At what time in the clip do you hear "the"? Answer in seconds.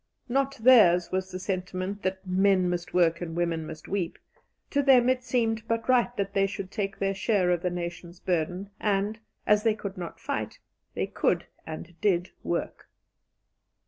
1.29-1.37, 7.61-7.69